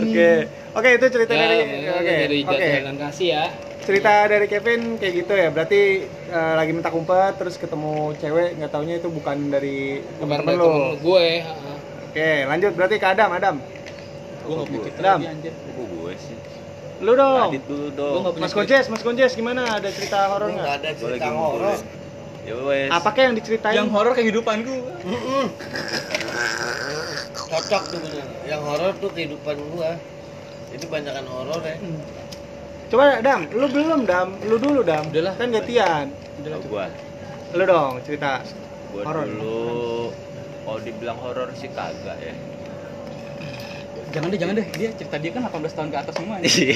Oke. 0.00 0.32
Oke, 0.72 0.88
itu 0.96 1.06
cerita 1.12 1.32
Ya, 1.32 1.40
dari 1.44 1.58
Oke. 1.86 2.14
dari 2.16 2.38
Oke. 2.42 2.68
jalan 2.80 2.96
kasih 2.96 3.28
ya. 3.28 3.44
Cerita 3.86 4.12
dari 4.26 4.46
Kevin 4.48 4.96
kayak 4.96 5.14
gitu 5.14 5.32
ya. 5.36 5.48
Berarti 5.52 5.80
eh, 6.08 6.54
lagi 6.56 6.72
minta 6.72 6.88
kumpet 6.88 7.36
terus 7.36 7.54
ketemu 7.54 8.16
cewek 8.16 8.56
nggak 8.56 8.70
taunya 8.72 8.96
itu 8.96 9.12
bukan 9.12 9.36
dari 9.46 10.00
teman-teman 10.16 10.48
dari 10.48 10.58
lo. 10.58 10.96
gue. 10.98 11.28
heeh. 11.44 11.75
Oke, 12.16 12.48
lanjut 12.48 12.72
berarti 12.72 12.96
ke 12.96 13.04
Adam, 13.04 13.28
Adam. 13.28 13.56
Gue 14.40 14.54
gak 14.56 14.66
punya 14.66 14.80
cerita 14.88 15.00
Dam. 15.04 15.18
lagi 15.20 15.28
anjir. 15.28 15.52
Kok 15.52 15.84
gue 15.84 16.12
sih? 16.16 16.36
Lu 17.04 17.12
dong. 17.12 17.48
Adit 17.52 17.64
dulu 17.68 17.86
Gue 17.86 17.92
dong. 17.92 18.20
gak 18.24 18.32
punya 18.32 18.40
Mas. 18.40 18.52
Konjes, 18.56 18.84
Mas 18.88 19.02
Konjes 19.04 19.32
gimana? 19.36 19.62
Ada 19.68 19.88
cerita 19.92 20.32
horor 20.32 20.48
Nggak 20.48 20.56
nggak? 20.56 20.80
ada 20.80 20.90
cerita 20.96 21.28
horor. 21.28 21.76
Ya 22.40 22.56
wes. 22.56 22.88
Apakah 22.88 23.20
yang 23.20 23.34
diceritain? 23.36 23.76
Yang 23.76 23.88
horor 23.92 24.12
kehidupan 24.16 24.56
gue. 24.64 24.80
Cocok 27.36 27.82
tuh 27.84 27.98
bener. 28.00 28.24
Yang 28.48 28.60
horor 28.64 28.92
tuh 28.96 29.10
kehidupan 29.12 29.54
gua. 29.68 29.90
Itu 30.72 30.88
banyakan 30.88 31.24
horor 31.28 31.60
ya. 31.60 31.76
Coba 32.88 33.20
Dam, 33.20 33.44
lu 33.52 33.68
belum 33.68 34.08
Dam, 34.08 34.40
lu 34.40 34.56
dulu 34.56 34.80
Dam. 34.80 35.04
Udah 35.04 35.22
lah. 35.22 35.34
Kan 35.36 35.52
gantian. 35.52 36.08
Kalau 36.40 36.64
gua, 36.64 36.88
Lu 37.52 37.62
dong 37.62 38.00
cerita. 38.00 38.40
gua 38.88 39.04
Horor. 39.04 39.28
dulu 39.28 40.16
Oh 40.66 40.82
dibilang 40.82 41.18
horor 41.22 41.48
sih 41.54 41.70
kagak 41.70 42.18
ya. 42.18 42.34
Jangan 44.10 44.28
deh, 44.34 44.38
jangan 44.38 44.54
deh. 44.58 44.66
Dia 44.74 44.88
cerita 44.98 45.16
dia 45.22 45.30
kan 45.30 45.46
18 45.46 45.76
tahun 45.78 45.88
ke 45.94 45.96
atas 46.02 46.14
semua. 46.18 46.34
Iya. 46.42 46.46
anjir. 46.50 46.68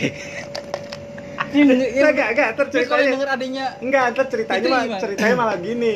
Ini 1.51 1.63
denger, 1.67 1.89
ya, 1.91 1.91
Enggak, 1.91 2.11
enggak, 2.15 2.29
enggak, 2.31 2.49
Terus 2.71 2.87
kalau 2.87 3.03
denger 3.03 3.29
adanya 3.35 3.67
Enggak, 3.83 4.05
ntar 4.15 4.27
ceritanya 4.31 4.69
mah 4.71 5.01
ceritanya 5.03 5.35
malah 5.35 5.59
gini. 5.59 5.95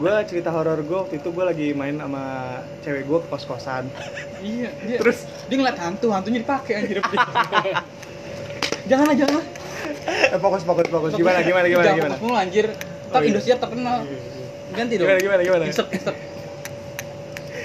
Gue 0.00 0.14
cerita 0.24 0.48
horor 0.48 0.80
gue 0.80 0.96
waktu 0.96 1.14
itu 1.20 1.28
gue 1.28 1.44
lagi 1.44 1.68
main 1.76 2.00
sama 2.00 2.24
cewek 2.80 3.04
gue 3.04 3.18
ke 3.20 3.26
kos-kosan. 3.28 3.84
Iya, 4.40 4.72
dia 4.88 4.96
Terus 5.04 5.28
dia 5.52 5.56
ngeliat 5.60 5.76
hantu, 5.76 6.08
hantunya 6.16 6.40
dipakai 6.40 6.72
anjir. 6.80 7.04
jangan 8.90 9.04
lah, 9.12 9.16
jangan 9.20 9.34
lah. 9.44 9.46
eh, 10.32 10.38
fokus 10.40 10.62
fokus 10.64 10.88
fokus 10.88 11.12
gimana 11.12 11.44
gimana 11.44 11.66
gimana 11.68 11.92
gimana. 11.92 12.14
fokus 12.16 12.24
mulu 12.24 12.36
anjir. 12.40 12.66
Ntar 12.72 13.20
Oh, 13.20 13.20
iya. 13.20 13.28
Indosiar 13.34 13.58
terkenal. 13.60 13.96
Ganti 14.72 14.94
dong. 14.96 15.06
Gimana 15.10 15.20
gimana 15.20 15.42
gimana. 15.44 15.64
Insert, 15.68 15.88
insert. 15.92 16.16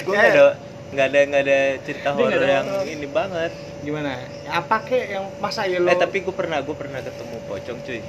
Gue 0.05 0.13
nggak 0.13 0.31
ada 0.31 0.45
nggak 0.85 1.05
ada 1.09 1.19
nggak 1.25 1.41
ada 1.43 1.59
cerita 1.81 2.07
nggak 2.13 2.21
horor 2.21 2.37
ada 2.37 2.47
yang 2.47 2.67
horor. 2.69 2.85
ini 2.85 3.07
banget. 3.09 3.51
Gimana? 3.81 4.09
Apa 4.47 4.75
kek 4.81 5.05
yang 5.09 5.25
masa 5.37 5.65
ya 5.65 5.77
lo 5.81 5.89
Eh 5.89 5.97
tapi 5.97 6.21
gue 6.21 6.29
pernah 6.31 6.61
gue 6.61 6.75
pernah 6.77 6.99
ketemu 7.01 7.35
pocong 7.45 7.77
cuy. 7.81 8.01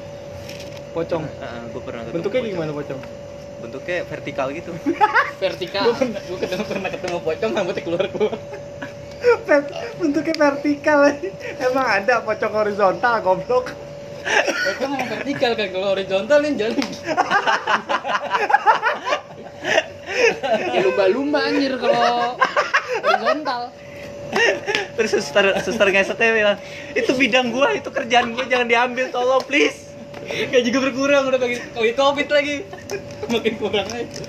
pocong? 0.93 1.25
gue 1.73 1.83
pernah 1.83 2.03
ketemu 2.05 2.15
Bentuknya 2.17 2.41
pocong. 2.41 2.53
gimana 2.53 2.71
pocong? 2.73 3.01
Bentuknya 3.57 3.97
vertikal 4.05 4.47
gitu. 4.53 4.71
Vertikal. 5.43 5.85
Gue 5.97 6.39
ketemu, 6.39 6.65
pernah 6.65 6.89
ketemu 6.93 7.17
pocong 7.21 7.51
rambutnya 7.53 7.83
keluar 7.83 8.07
keluar. 8.09 8.37
Bentuknya 10.01 10.35
vertikal. 10.37 11.01
Emang 11.59 11.87
ada 11.89 12.21
pocong 12.21 12.53
horizontal 12.55 13.15
goblok. 13.21 13.73
Pocong 14.67 14.91
yang 14.93 15.09
vertikal 15.09 15.53
kan 15.53 15.69
kalau 15.73 15.89
horizontal 15.93 16.39
nih 16.41 16.53
jalan. 16.57 16.77
ya 20.73 20.81
lumba-lumba 20.87 21.39
anjir 21.45 21.77
kalau 21.77 22.37
horizontal 23.05 23.63
Terus 24.99 25.11
suster 25.23 25.55
suster 25.63 25.87
ngesetnya 25.87 26.35
bilang, 26.35 26.59
itu 26.99 27.15
bidang 27.15 27.55
gua, 27.55 27.71
itu 27.79 27.87
kerjaan 27.95 28.35
gua 28.35 28.43
jangan 28.51 28.67
diambil, 28.67 29.07
tolong 29.15 29.39
please. 29.47 29.87
Gaji 30.27 30.69
gue 30.75 30.83
berkurang 30.83 31.31
udah 31.31 31.39
bagi 31.39 31.63
covid 31.71 31.95
covid 31.95 32.29
lagi. 32.35 32.67
Makin 33.31 33.55
kurang 33.63 33.87
aja. 33.87 34.25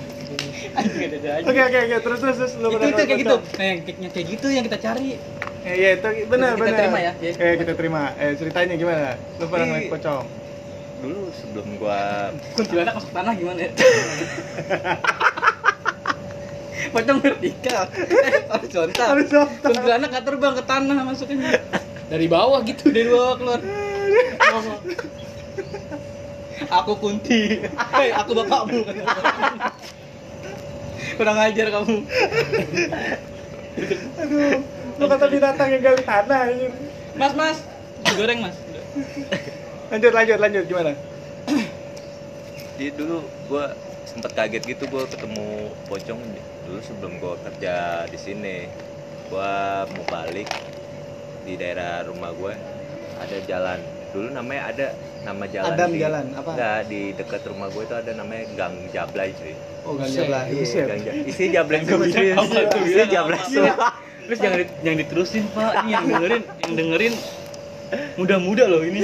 Oke 1.47 1.61
oke 1.65 1.77
oke 1.81 1.95
terus 2.05 2.19
terus 2.21 2.35
terus 2.37 2.53
lu 2.61 2.69
Itu 2.69 2.85
itu 2.85 3.03
kayak 3.09 3.19
gitu. 3.25 3.37
Nah, 3.41 3.65
yang, 3.65 3.79
kayak 4.13 4.27
gitu 4.37 4.47
yang 4.53 4.63
kita 4.69 4.77
cari. 4.77 5.17
Ya, 5.65 5.73
ya 5.73 5.89
itu 5.97 6.07
benar 6.29 6.53
Kita 6.53 6.61
benar. 6.61 6.77
terima 6.77 6.99
ya. 7.01 7.11
Eh 7.17 7.53
kita 7.57 7.73
terima. 7.73 8.01
Eh 8.21 8.31
ceritanya 8.37 8.75
gimana? 8.77 9.17
Lu 9.41 9.45
pernah 9.49 9.65
ngeliat 9.73 9.89
pocong? 9.97 10.25
Dulu 11.01 11.21
sebelum 11.33 11.67
gua 11.81 12.29
Kuntilanak 12.57 12.93
masuk 13.01 13.09
tanah 13.09 13.33
gimana 13.33 13.59
ya? 13.65 13.71
Pocong 16.93 17.19
vertikal. 17.19 17.89
Horizontal. 18.53 19.07
Horizontal. 19.17 19.71
Kuntilanak 19.73 20.07
nggak 20.13 20.25
terbang 20.25 20.53
ke 20.55 20.63
tanah 20.63 20.97
masuknya. 21.03 21.61
dari 22.07 22.27
bawah 22.31 22.63
gitu 22.63 22.87
Dari 22.87 23.09
bawah 23.11 23.35
keluar. 23.35 23.59
Ngomong. 24.55 24.79
Aku 26.67 26.93
kunti. 26.97 27.63
Hei, 27.93 28.09
aku 28.13 28.31
bapakmu. 28.33 28.81
Kurang 31.17 31.37
ajar 31.37 31.67
kamu. 31.69 31.95
Aduh, 34.17 34.57
lu 34.97 35.05
kata 35.05 35.25
binatang 35.29 35.69
yang 35.69 35.81
gali 35.81 36.01
tanah. 36.01 36.41
Mas, 37.17 37.33
mas. 37.37 37.57
Goreng, 38.17 38.41
mas. 38.41 38.57
Lanjut 39.87 40.11
lanjut 40.11 40.37
lanjut 40.41 40.63
gimana? 40.67 40.91
Jadi 42.77 42.93
dulu 42.93 43.23
gua 43.49 43.73
sempet 44.17 44.33
kaget 44.33 44.63
gitu 44.65 44.89
gua 44.89 45.05
ketemu 45.05 45.69
pocong 45.85 46.17
dulu 46.65 46.79
sebelum 46.81 47.13
gua 47.21 47.37
kerja 47.45 48.01
di 48.09 48.17
sini. 48.17 48.65
Gua 49.29 49.85
mau 49.85 50.01
balik 50.09 50.49
di 51.45 51.53
daerah 51.55 52.03
rumah 52.03 52.33
gue 52.35 52.53
ada 53.21 53.37
jalan. 53.47 53.79
Dulu 54.11 54.33
namanya 54.33 54.73
ada 54.73 54.87
nama 55.23 55.43
jalan 55.47 55.71
Adam 55.75 55.89
di, 55.91 55.99
jalan, 55.99 56.25
apa? 56.35 56.49
Enggak, 56.55 56.79
di 56.91 57.01
dekat 57.15 57.41
rumah 57.47 57.67
gue 57.71 57.83
itu 57.87 57.95
ada 57.95 58.11
namanya 58.15 58.43
Gang 58.55 58.75
Jablay 58.91 59.31
cuy. 59.35 59.53
Oh 59.87 59.93
ganja 59.95 60.27
belah. 60.27 60.43
Iya. 60.51 60.83
Gang 60.87 61.01
Ja- 61.05 61.15
Isi 61.27 61.43
Jablay 61.51 61.79
tuh? 61.87 61.99
Isi 62.03 63.03
Jablay 63.07 63.39
Apa? 63.39 63.47
semua. 63.47 63.75
Terus 64.27 64.39
jangan 64.43 64.59
jangan 64.83 64.97
diterusin, 64.99 65.43
Pak. 65.55 65.71
Ini 65.83 65.89
yang 65.91 66.05
dengerin, 66.07 66.43
yang 66.67 66.73
dengerin 66.75 67.13
muda-muda 68.19 68.63
loh 68.67 68.81
ini. 68.83 69.03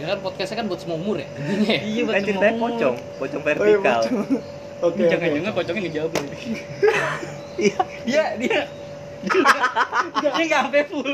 Ya 0.00 0.04
kan 0.08 0.18
podcastnya 0.24 0.56
kan 0.56 0.66
buat 0.66 0.80
semua 0.80 0.96
umur 0.96 1.16
ya 1.20 1.28
intinya 1.36 1.68
ya. 1.68 1.80
Iya, 1.84 2.02
Kan 2.08 2.22
ceritanya 2.24 2.54
pocong, 2.56 2.96
pocong 3.20 3.40
Oh, 3.40 3.44
iya, 3.44 3.48
vertikal. 3.52 4.00
pocong. 4.00 4.16
Oke. 4.80 4.96
oke. 4.96 5.10
Jangan-jangan 5.12 5.52
pocongnya 5.52 5.82
ngejawab 5.84 6.10
loh. 6.16 6.24
Iya. 7.60 7.80
Dia 8.08 8.24
dia 8.40 8.58
dia 9.20 10.44
nggak 10.48 10.60
sampai 10.64 10.82
full. 10.88 11.04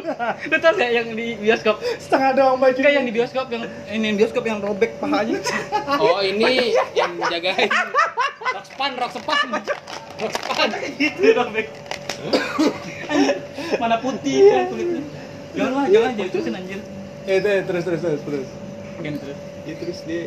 Lu 0.47 0.57
tau 0.62 0.73
nggak 0.78 0.90
yang 0.95 1.09
di 1.11 1.35
bioskop? 1.35 1.83
Setengah 1.99 2.31
doang 2.38 2.62
baju. 2.62 2.78
Kayak 2.78 3.02
yang 3.02 3.07
di 3.11 3.14
bioskop 3.19 3.47
yang 3.50 3.66
ini 3.90 4.05
yang 4.07 4.16
bioskop 4.23 4.45
yang 4.47 4.62
robek 4.62 4.95
pahanya. 5.02 5.43
oh 6.02 6.23
ini 6.23 6.71
yang 6.95 7.19
jagain 7.19 7.66
rock 8.55 8.66
span 8.71 8.93
rock 8.95 9.11
span 9.11 9.50
rock 10.23 10.33
span 10.38 10.71
Itu 11.02 11.28
robek. 11.35 11.66
Mana 13.83 13.99
putih 13.99 14.55
kan 14.55 14.64
kulitnya. 14.71 15.02
Jangan 15.57 15.73
lah, 15.75 15.87
jangan 15.90 16.11
jangan 16.14 16.31
terusin 16.31 16.55
anjir. 16.55 16.81
Itu 17.26 17.49
ya, 17.50 17.61
terus 17.66 17.83
terus 17.83 18.00
terus 18.07 18.23
terus. 18.23 18.49
Terus. 18.96 19.38
Iya 19.62 19.74
terus 19.76 19.98
dia 20.02 20.22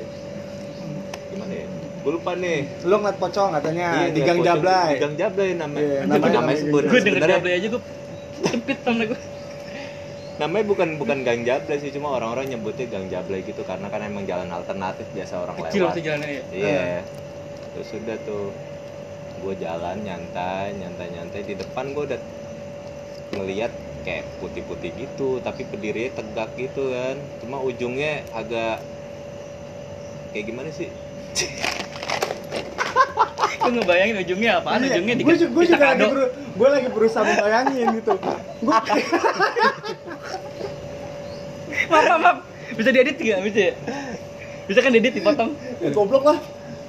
gimana 1.30 1.54
ya? 1.54 1.68
Gue 2.00 2.12
lupa 2.16 2.32
nih. 2.34 2.58
Lu 2.82 2.96
ngeliat 2.96 3.18
pocong 3.18 3.50
katanya 3.54 3.88
Iya, 4.08 4.14
di 4.14 4.22
Gang. 4.22 4.40
Jablay. 4.40 4.90
Di 4.90 5.00
Gang 5.00 5.16
Jablay 5.16 5.50
namanya. 5.54 5.82
Iya, 5.82 6.00
namanya, 6.04 6.16
namanya- 6.16 6.40
namanya 6.40 6.60
sebut. 6.60 6.84
Gue 6.86 7.02
denger 7.02 7.22
jablay 7.28 7.54
aja 7.56 7.68
gue 7.68 7.82
sempit 8.40 8.78
sama 8.82 9.04
gue. 9.06 9.20
namanya 10.40 10.66
bukan 10.66 10.90
bukan 10.96 11.20
Gang 11.22 11.44
Jablay 11.44 11.78
sih, 11.78 11.92
cuma 11.92 12.16
orang-orang 12.16 12.48
nyebutnya 12.50 12.88
Gang 12.88 13.12
Jablay 13.12 13.44
gitu 13.44 13.60
karena 13.62 13.92
kan 13.92 14.00
emang 14.00 14.24
jalan 14.24 14.48
alternatif 14.48 15.04
biasa 15.12 15.36
orang 15.38 15.60
Kecil 15.60 15.84
lewat. 15.84 15.88
waktu 15.92 16.02
jalannya 16.02 16.30
ya. 16.32 16.44
Iya. 16.50 16.88
Terus 17.70 17.88
sudah 17.92 18.16
tuh 18.24 18.56
gue 19.38 19.54
jalan 19.56 19.98
nyantai, 20.00 20.72
nyantai 20.74 21.08
nyantai 21.12 21.42
di 21.44 21.54
depan 21.54 21.92
gue 21.92 22.04
udah 22.08 22.20
ngelihat 23.30 23.72
kayak 24.04 24.24
putih-putih 24.40 24.92
gitu, 24.96 25.40
tapi 25.44 25.68
berdirinya 25.68 26.20
tegak 26.20 26.50
gitu 26.56 26.92
kan. 26.92 27.16
Cuma 27.44 27.60
ujungnya 27.64 28.24
agak 28.32 28.82
kayak 30.34 30.46
gimana 30.48 30.70
sih? 30.72 30.90
Gue 33.60 33.76
ngebayangin 33.76 34.24
ujungnya 34.24 34.64
apaan? 34.64 34.82
Ujungnya 34.88 35.16
di 35.20 35.24
gue 35.28 35.36
juga, 35.36 35.52
gua 35.52 35.64
di 35.68 35.70
juga 35.76 35.86
lagi 35.92 36.08
beru, 36.08 36.26
gue 36.32 36.70
lagi 36.72 36.88
berusaha 36.96 37.24
membayangin 37.28 37.88
gitu. 38.00 38.14
Gue 38.64 38.72
Maaf, 41.90 42.06
maaf, 42.06 42.22
maaf. 42.22 42.38
Bisa 42.78 42.90
diedit 42.94 43.18
nggak? 43.18 43.40
Bisa 43.46 43.60
ya? 43.60 43.74
Bisa 44.70 44.80
kan 44.80 44.92
diedit 44.94 45.14
dipotong? 45.18 45.52
ya, 45.82 45.90
goblok 45.92 46.24
lah. 46.24 46.40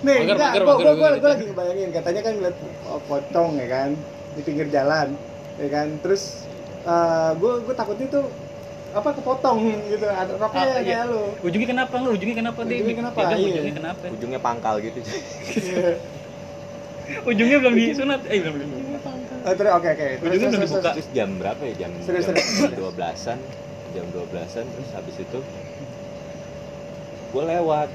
Nih, 0.00 0.24
Mager, 0.24 0.32
enggak, 0.32 0.50
mager, 0.56 0.64
gue 0.64 0.74
gue 0.80 1.10
gue 1.20 1.28
lagi 1.28 1.44
ngebayangin 1.52 1.88
katanya 1.92 2.20
kan 2.24 2.32
ngeliat 2.40 2.56
oh, 2.88 3.00
pocong 3.04 3.60
ya 3.60 3.66
kan 3.68 3.90
di 4.32 4.40
pinggir 4.40 4.66
jalan, 4.72 5.12
ya 5.60 5.68
kan. 5.68 5.88
Terus 6.00 6.48
gue 7.36 7.52
gue 7.66 7.74
takutnya 7.76 8.06
tuh 8.08 8.24
apa 8.90 9.14
kepotong 9.14 9.86
gitu 9.86 10.02
ada 10.10 10.34
roknya 10.34 10.62
Ah, 10.66 10.82
iya. 10.82 10.82
kayak 10.82 11.02
lu. 11.06 11.22
Ujungnya 11.46 11.68
kenapa? 11.70 11.94
Lu 12.02 12.10
ujungnya 12.10 12.36
kenapa 12.42 12.58
dia? 12.66 12.76
Ujungnya 12.82 12.96
kenapa? 12.98 13.16
Pegang 13.22 13.38
Iya. 13.38 13.46
Ujungnya 13.54 13.74
kenapa? 13.78 14.02
Ujungnya 14.10 14.40
pangkal 14.42 14.74
gitu. 14.82 14.98
Iya. 14.98 15.90
Ujungnya 17.30 17.56
belum 17.62 17.74
disunat. 17.74 18.20
Eh, 18.26 18.38
belum 18.42 18.54
belum. 18.58 18.70
Oh, 19.40 19.54
terus 19.56 19.72
oke 19.72 19.88
oke. 19.94 20.06
Terus, 20.10 20.26
Ujungnya 20.26 20.48
belum 20.50 20.60
terus, 20.62 20.70
dibuka. 20.74 20.90
Terus 20.98 21.08
jam 21.14 21.28
berapa 21.38 21.62
ya? 21.70 21.74
Jam 21.86 21.90
Serius, 22.02 22.24
jam 22.26 22.34
serius. 22.34 22.78
12-an. 22.78 23.38
Jam 23.90 24.06
12-an 24.14 24.66
terus 24.70 24.88
habis 24.94 25.16
itu 25.18 25.38
gue 27.30 27.44
lewat 27.46 27.88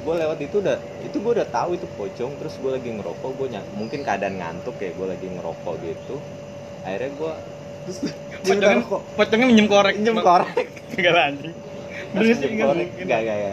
gue 0.00 0.14
lewat 0.14 0.38
itu 0.40 0.56
udah 0.62 0.78
itu 1.02 1.16
gue 1.18 1.32
udah 1.42 1.48
tahu 1.50 1.74
itu 1.74 1.86
pocong 1.98 2.32
terus 2.38 2.54
gue 2.56 2.70
lagi 2.70 2.88
ngerokok 2.94 3.30
gue 3.34 3.46
mungkin 3.74 4.00
keadaan 4.06 4.38
ngantuk 4.38 4.78
ya 4.78 4.94
gue 4.94 5.06
lagi 5.10 5.26
ngerokok 5.26 5.74
gitu 5.82 6.16
akhirnya 6.86 7.10
gue 7.18 7.32
terus 7.84 7.98
dia 8.04 8.14
Pocongnya, 8.40 8.80
pocongnya 9.14 9.46
minjem 9.46 9.68
korek. 9.68 9.94
Minjem 10.00 10.16
korek. 10.18 10.66
Enggak 10.96 11.12
lah 11.12 11.24
anjing. 11.28 11.54
Sih 12.10 12.34
enggak 12.42 12.66
mungkin. 12.74 12.88
enggak 12.98 13.18
enggak 13.22 13.38
ya 13.38 13.52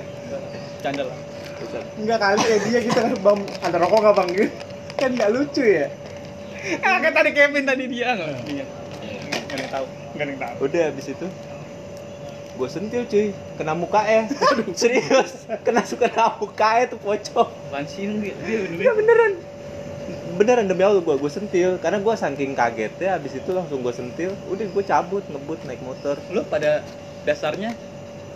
Canda 0.82 1.04
lah. 1.06 1.18
Enggak 1.94 2.18
kali 2.18 2.42
ya 2.42 2.58
dia 2.64 2.80
gitu 2.82 2.98
kan 2.98 3.12
bang 3.14 3.40
ada 3.62 3.78
rokok 3.78 4.00
nggak 4.02 4.16
bang 4.16 4.30
gitu 4.34 4.54
kan 4.98 5.10
nggak 5.14 5.30
lucu 5.32 5.64
ya 5.64 5.88
Ah, 6.82 6.98
kayak 7.00 7.14
tadi 7.14 7.30
Kevin 7.32 7.64
tadi 7.64 7.84
dia 7.86 8.18
enggak. 8.18 8.28
Iya. 8.50 8.66
Enggak 8.66 9.54
ada 9.54 9.62
yang 9.62 9.72
tahu. 9.72 9.86
Enggak 10.12 10.24
ada 10.26 10.32
yang 10.32 10.42
tahu. 10.42 10.56
udah 10.66 10.82
habis 10.90 11.08
itu 11.08 11.28
gue 12.58 12.66
sentil 12.66 13.06
cuy 13.06 13.28
kena 13.54 13.78
muka 13.78 14.02
ya 14.02 14.26
serius 14.74 15.46
kena 15.62 15.86
suka 15.86 16.10
kena 16.10 16.42
muka 16.42 16.70
ya 16.74 16.86
tuh 16.90 16.98
pocong 16.98 17.54
Apaan 17.70 17.86
sih 17.86 18.10
dia? 18.18 18.34
Dia 18.34 18.66
ya 18.66 18.66
bener. 18.66 18.94
beneran 18.98 19.32
beneran 20.38 20.70
demi 20.70 20.86
Allah 20.86 21.02
gue 21.02 21.16
gue 21.18 21.32
sentil. 21.34 21.82
Karena 21.82 22.00
gue 22.00 22.14
saking 22.14 22.54
kagetnya 22.54 23.18
habis 23.18 23.34
itu 23.36 23.50
langsung 23.52 23.82
gue 23.82 23.94
sentil. 23.94 24.32
Udah 24.48 24.66
gue 24.70 24.84
cabut 24.86 25.24
ngebut 25.26 25.60
naik 25.66 25.82
motor. 25.82 26.16
Lu 26.30 26.46
pada 26.46 26.86
dasarnya? 27.26 27.74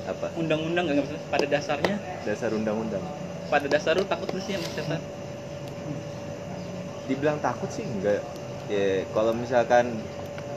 Apa? 0.09 0.33
Undang-undang 0.35 0.89
enggak 0.89 1.05
maksudnya? 1.05 1.23
Pada 1.29 1.45
dasarnya? 1.45 1.95
Dasar 2.25 2.49
undang-undang. 2.57 3.03
Pada 3.47 3.67
dasar 3.69 3.93
lu 3.95 4.05
takut 4.09 4.27
lu 4.33 4.41
sih 4.41 4.57
sama 4.57 4.67
setan 4.73 5.01
dibilang 7.11 7.37
takut 7.43 7.67
sih 7.67 7.83
enggak. 7.83 8.23
Ya 8.71 9.03
kalau 9.11 9.35
misalkan 9.35 9.99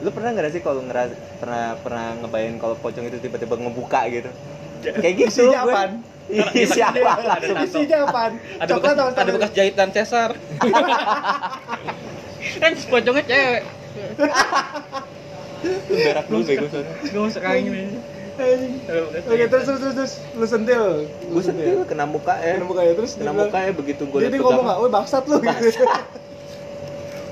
lu 0.03 0.09
pernah 0.11 0.31
nggak 0.31 0.51
sih 0.55 0.61
kalau 0.63 0.83
ngeras 0.87 1.11
pernah 1.39 1.75
pernah 1.83 2.15
ngebayangin 2.23 2.59
kalau 2.59 2.75
pocong 2.79 3.05
itu 3.11 3.19
tiba-tiba 3.19 3.55
ngebuka 3.59 4.01
gitu? 4.11 4.31
Kayak 5.03 5.15
gitu 5.27 5.51
gue 5.51 5.75
apaan? 6.25 6.53
isinya 6.57 6.89
apa 6.89 7.37
Ada 7.37 7.47
langsung? 7.53 7.81
isinya 7.85 7.97
apaan? 8.09 8.33
Ada 8.57 8.69
coklat 8.73 8.95
bekas, 8.97 9.17
ada 9.17 9.31
bekas 9.31 9.51
jahitan 9.53 9.89
Cesar 9.93 10.31
kan 12.61 12.71
pocongnya 12.77 13.23
cewek. 13.25 13.63
Lu 15.65 15.95
berak 15.97 16.25
dulu 16.29 16.43
bego 16.45 16.65
soalnya 16.69 16.93
gue 17.01 17.21
masuk 17.25 17.41
angin 17.41 17.73
ini. 17.73 17.97
Oke 18.35 19.45
terus 19.47 19.63
terus 19.65 19.79
terus. 19.81 19.95
terus 19.95 20.13
lu 20.35 20.45
sentil. 20.45 20.83
gue 21.07 21.43
sentil 21.43 21.77
kena 21.89 22.05
muka 22.05 22.35
ya. 22.37 22.59
Kena 22.59 22.65
muka 22.69 22.81
ya 22.85 22.93
terus 22.93 23.11
kena 23.17 23.33
muka 23.33 23.57
ya 23.59 23.71
begitu 23.73 24.03
gue 24.05 24.19
dia 24.29 24.39
ngomong 24.39 24.65
nggak, 24.67 24.77
woi 24.83 24.89
bangsat 24.93 25.23
lu. 25.25 25.37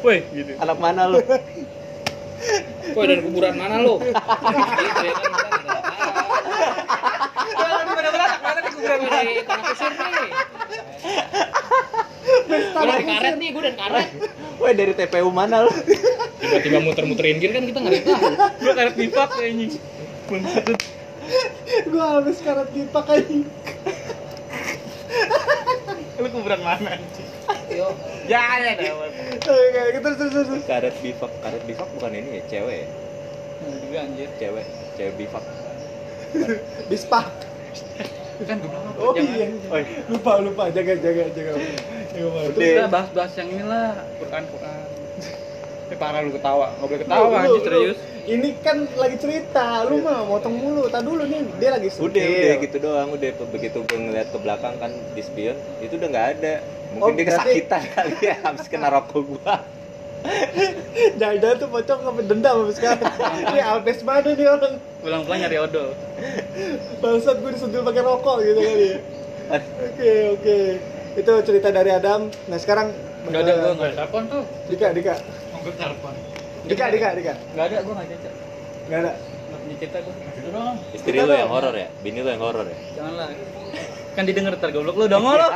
Woi 0.04 0.20
gitu. 0.36 0.52
Anak 0.60 0.78
mana 0.84 1.08
lu? 1.08 1.24
Woi 2.96 3.06
dari 3.08 3.24
kuburan 3.24 3.56
mana 3.56 3.80
lo? 3.80 4.04
gitu 4.04 5.00
ya 5.00 5.14
kan 5.16 5.32
kita 5.32 5.48
nggak 5.48 5.64
tahu. 5.64 5.80
Jangan 7.56 7.86
pada 7.88 8.10
beratak 8.12 8.42
mana 8.44 8.60
nih 8.60 8.68
kuburan 8.68 8.73
Gue 8.84 9.08
dari 9.08 9.34
tanah 9.48 9.64
kusir 9.64 9.92
nih. 9.96 10.30
Gue 12.24 12.60
dari 12.84 13.06
karet 13.08 13.36
nih, 13.40 13.50
gue 13.56 13.62
dari 13.64 13.78
karet. 13.80 14.08
Woi 14.60 14.72
dari 14.78 14.94
TPU 14.94 15.34
mana 15.34 15.66
lu 15.66 15.72
Tiba-tiba 16.40 16.80
muter-muterin 16.84 17.42
gini 17.42 17.52
kan 17.52 17.64
kita 17.66 17.80
nggak 17.80 18.04
tahu. 18.06 18.28
gue 18.64 18.74
karet 18.76 18.96
bifak 19.00 19.30
kayaknya. 19.40 19.68
Gua 21.90 22.20
habis 22.20 22.38
karat 22.44 22.68
pipa 22.76 23.00
kayak 23.08 23.28
Lu 26.20 26.28
kuburan 26.30 26.62
mana 26.62 27.00
anjing? 27.00 27.28
Yo. 27.74 27.90
Ya 28.30 28.62
ya 28.62 28.76
gitu 28.78 30.08
terus 30.14 30.32
terus 30.32 30.48
terus. 30.48 30.64
karet 30.68 30.96
bifak 31.02 31.32
karet 31.42 31.64
bifak 31.66 31.88
bukan 31.98 32.12
ini 32.14 32.40
ya 32.40 32.44
cewek 32.52 32.78
ya? 32.86 32.88
Juga 33.84 33.98
anjir. 34.06 34.30
cewek 34.40 34.66
cewek 35.00 35.14
bifak 35.18 35.44
Bispa. 36.90 37.30
Kan 38.40 38.58
gue 38.58 38.66
bilang 38.66 38.86
Oh 38.96 39.12
jangan. 39.12 39.36
iya. 39.36 39.48
Lupa 40.06 40.32
lupa 40.40 40.64
jaga 40.70 40.94
jaga 40.96 41.24
jaga. 41.30 41.52
Banget. 41.54 42.50
Terus 42.52 42.68
kita 42.68 42.86
bahas-bahas 42.88 43.34
yang 43.36 43.50
inilah 43.52 43.88
Quran 44.18 44.44
Quran. 44.50 44.80
Ini 45.84 45.96
parah 45.96 46.20
lu 46.20 46.32
ketawa, 46.32 46.68
nggak 46.74 46.88
boleh 46.88 47.02
ketawa 47.02 47.22
Lu- 47.22 47.36
anjir 47.36 47.54
lu- 47.54 47.66
serius. 47.68 47.98
Ini 48.24 48.50
kan 48.58 48.78
lagi 48.96 49.18
cerita, 49.20 49.84
lu 49.84 50.00
mah 50.00 50.24
motong 50.24 50.56
mulu. 50.56 50.88
Tak 50.88 51.04
dulu 51.04 51.22
nih, 51.24 51.44
dia 51.60 51.70
lagi 51.70 51.92
udah 51.92 52.24
udah 52.24 52.54
gitu 52.58 52.78
doang 52.80 53.10
udah 53.12 53.30
begitu 53.48 53.78
gue 53.84 54.00
ngeliat 54.00 54.28
ke 54.28 54.38
belakang 54.38 54.74
kan 54.78 54.92
di 55.12 55.22
spion 55.22 55.54
itu 55.78 55.94
udah 55.94 56.08
nggak 56.08 56.28
ada 56.34 56.54
mungkin 56.90 57.04
Oh, 57.04 57.18
dia 57.20 57.26
kesakitan 57.28 57.82
kali 57.94 58.16
ya 58.22 58.36
habis 58.42 58.66
kena 58.66 58.88
rokok 58.88 59.22
gua 59.28 59.60
Jangan-jangan 61.20 61.58
tuh 61.60 61.70
pocong 61.70 62.00
sampai 62.04 62.24
dendam 62.26 62.56
habis 62.64 62.76
sekarang. 62.80 63.12
Ini 63.52 63.60
Alpes 63.64 64.00
mana 64.08 64.30
nih 64.32 64.48
orang? 64.48 64.74
Pulang-pulang 65.04 65.40
nyari 65.44 65.58
odol. 65.60 65.90
Bangsat 67.04 67.38
gue 67.44 67.52
disentil 67.52 67.84
pakai 67.84 68.04
rokok 68.04 68.38
gitu 68.44 68.60
kali 68.64 68.86
ya. 68.88 68.98
Oke, 69.60 70.14
oke. 70.40 70.58
Itu 71.20 71.32
cerita 71.44 71.70
dari 71.70 71.92
Adam. 71.92 72.32
Nah, 72.48 72.58
sekarang 72.58 72.96
Enggak 73.24 73.42
ada 73.48 73.54
gua 73.56 73.72
enggak 73.72 73.88
ada 73.88 73.96
telepon 74.04 74.24
tuh. 74.28 74.44
Dika, 74.68 74.88
Dika. 74.92 75.16
Mau 75.56 75.72
telepon. 75.72 76.14
Dika, 76.68 76.86
Dika, 76.92 77.08
Dika. 77.16 77.34
Enggak 77.56 77.66
ada 77.72 77.76
gua 77.84 77.94
enggak 77.96 78.08
cerita. 78.12 78.30
Enggak 78.88 79.00
ada. 79.00 79.12
Enggak 79.64 80.02
gua. 80.04 80.14
Itu 80.44 80.50
doang. 80.52 80.76
istri 80.92 81.12
Kita 81.16 81.24
lo 81.24 81.34
yang 81.40 81.52
horor 81.52 81.76
ya 81.76 81.88
bini 82.04 82.20
lo 82.20 82.30
yang 82.36 82.44
horor 82.44 82.68
ya 82.68 82.78
Janganlah. 83.00 83.28
Kan 84.14 84.24
didengar 84.28 84.54
ntar 84.60 84.70
goblok 84.76 84.96
lu 85.00 85.06
dong 85.08 85.24
lo. 85.24 85.48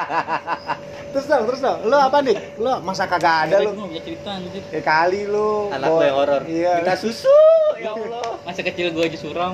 Terus 1.08 1.26
dong, 1.26 1.44
terus 1.48 1.62
dong. 1.62 1.80
Lu 1.84 1.96
apa 1.96 2.18
nih? 2.20 2.36
Lu 2.56 2.70
masa 2.82 3.04
kagak 3.06 3.48
ada 3.48 3.56
nggak 3.58 3.74
punya 3.74 4.02
cerita 4.02 4.30
anjir. 4.34 4.62
Ya 4.70 4.82
kali 4.82 5.22
lu. 5.24 5.72
anak 5.72 5.88
lo 5.88 6.02
yang 6.02 6.16
horor 6.16 6.42
Iya. 6.44 6.74
minta 6.80 6.96
susu 6.96 7.38
ya 7.78 7.92
allah 7.92 8.36
Masa 8.44 8.62
kecil 8.62 8.92
gua 8.92 9.06
aja 9.06 9.18
suram. 9.18 9.54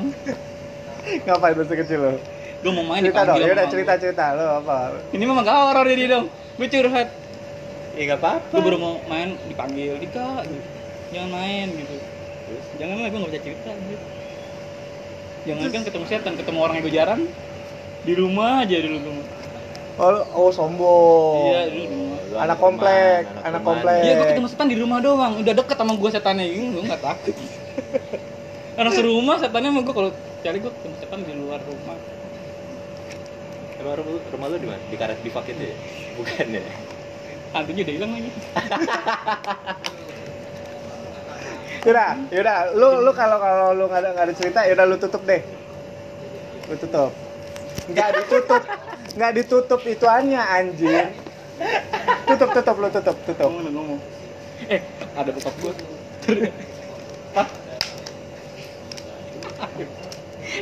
Ngapain 1.26 1.56
masa 1.56 1.74
kecil 1.76 2.00
lu? 2.00 2.14
Gua 2.60 2.72
mau 2.74 2.86
main 2.88 3.02
Cerita 3.02 3.22
dong. 3.22 3.36
dipanggil 3.36 3.44
Ya 3.44 3.54
udah 3.54 3.66
sama 3.66 3.74
cerita 3.74 3.94
cerita 3.98 4.26
lu 4.34 4.46
apa? 4.58 4.76
Ini 5.12 5.24
memang 5.24 5.44
gak 5.44 5.58
horor 5.62 5.88
ini 5.88 6.06
dong. 6.06 6.26
Gue 6.54 6.68
curhat. 6.68 7.10
ya 7.94 8.02
nggak 8.04 8.20
apa-apa 8.20 8.50
Gue 8.52 8.62
baru 8.66 8.78
mau 8.78 8.94
main 9.06 9.38
dipanggil 9.46 10.02
Dika 10.02 10.42
gitu. 10.42 10.62
Jangan 11.12 11.30
main 11.30 11.68
gitu. 11.70 11.96
Janganlah 12.76 13.08
gue 13.08 13.20
gak 13.20 13.32
bisa 13.32 13.42
cerita 13.44 13.70
gitu. 13.70 14.06
Jangan 15.44 15.68
kan 15.70 15.82
ketemu 15.84 16.06
setan, 16.08 16.34
ketemu 16.34 16.60
orang 16.60 16.76
yang 16.80 16.86
gue 16.88 16.96
jarang. 16.96 17.22
Di 18.02 18.14
rumah 18.16 18.64
aja 18.64 18.78
dulu 18.80 18.98
gue. 18.98 19.26
Oh, 19.94 20.10
oh 20.34 20.50
sombong. 20.50 21.54
Iya, 21.54 21.62
dulu 21.70 21.86
di 21.86 21.98
Anak 22.34 22.58
komplek, 22.58 23.30
anak 23.46 23.62
rumahan. 23.62 23.62
komplek. 23.62 24.02
Iya, 24.02 24.12
gue 24.18 24.26
ketemu 24.34 24.48
setan 24.50 24.68
di 24.74 24.78
rumah 24.82 24.98
doang. 25.06 25.34
Udah 25.38 25.54
deket 25.54 25.78
sama 25.78 25.94
gue 25.94 26.10
setannya, 26.10 26.46
gue 26.50 26.84
gak 26.90 27.02
takut. 27.06 27.36
Orang 28.82 28.94
serumah 28.98 29.38
setannya 29.38 29.70
sama 29.70 29.82
gue 29.86 29.94
kalau 29.94 30.10
cari 30.42 30.58
gue 30.58 30.72
ketemu 30.74 30.96
setan 30.98 31.20
di 31.22 31.34
luar 31.38 31.62
rumah. 31.62 31.98
Emang 33.78 33.96
rumah, 34.02 34.14
rumah 34.34 34.48
lu 34.50 34.58
di 34.58 34.68
mana? 34.70 34.82
Di 34.90 34.98
karet 34.98 35.20
bifak 35.22 35.46
itu 35.54 35.62
ya? 35.62 35.76
Bukan 36.18 36.48
ya? 36.58 36.64
Hantunya 37.54 37.82
udah 37.86 37.94
hilang 37.94 38.12
lagi. 38.18 38.30
Yaudah, 41.84 42.16
yaudah. 42.32 42.60
Lu 42.80 43.04
lu 43.04 43.12
kalau 43.12 43.38
kalau 43.44 43.76
lu 43.76 43.92
nggak 43.92 44.00
ada 44.00 44.10
nggak 44.16 44.26
ada 44.32 44.36
cerita, 44.40 44.60
yaudah 44.64 44.86
lu 44.88 44.96
tutup 44.96 45.20
deh. 45.28 45.44
Lu 46.72 46.76
tutup. 46.80 47.12
Nggak 47.92 48.24
ditutup, 48.24 48.64
nggak 49.14 49.32
ditutup 49.38 49.82
ituannya 49.86 50.42
anjir. 50.42 51.14
Tutup, 52.26 52.50
tutup, 52.50 52.76
lu 52.82 52.90
tutup, 52.90 53.18
tutup. 53.30 53.50
Ngomong, 53.50 53.74
ngomong. 53.74 54.00
Eh, 54.70 54.82
ada 55.14 55.30
bokap 55.30 55.54
gue. 55.62 55.74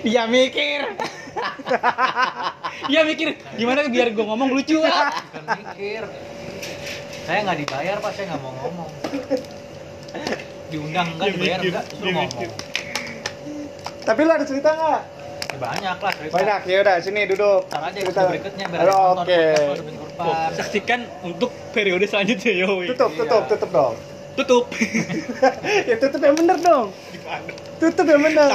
Dia 0.01 0.23
mikir. 0.27 0.81
Dia 2.91 3.01
mikir 3.07 3.27
gimana 3.55 3.87
biar 3.87 4.11
gue 4.11 4.25
ngomong 4.25 4.49
lucu. 4.51 4.81
Bukan 4.83 5.43
mikir. 5.63 6.03
Saya 7.23 7.45
nggak 7.45 7.57
dibayar 7.63 7.95
pak, 8.01 8.11
saya 8.17 8.25
nggak 8.33 8.41
mau 8.41 8.53
ngomong. 8.65 8.89
Diundang 10.73 11.07
enggak, 11.15 11.29
dibayar 11.37 11.59
enggak, 11.61 11.85
suruh 11.93 12.11
ngomong. 12.11 12.51
Tapi 14.01 14.19
lu 14.25 14.31
ada 14.33 14.45
cerita 14.45 14.69
nggak? 14.73 15.20
Ya, 15.51 15.57
banyak 15.59 15.97
lah 15.99 16.11
cerita. 16.15 16.33
Banyak, 16.39 16.59
yaudah 16.63 16.95
sini 17.03 17.21
duduk. 17.27 17.61
Ntar 17.67 17.81
aja 17.91 17.99
Cerita. 17.99 18.21
berikutnya 18.31 18.65
biar 18.71 18.81
nonton 18.87 19.15
Oke. 19.27 19.43
Kurban. 19.99 20.49
Saksikan 20.55 20.99
untuk 21.27 21.51
periode 21.75 22.05
selanjutnya 22.07 22.53
yo. 22.55 22.71
Tutup, 22.95 23.11
tutup, 23.19 23.43
tutup 23.51 23.69
dong. 23.75 23.93
Tutup. 24.31 24.65
ya 25.91 25.95
tutup 25.99 26.21
yang 26.23 26.35
bener 26.39 26.57
dong. 26.63 26.85
Tutup 27.83 28.05
yang 28.07 28.21
bener. 28.23 28.47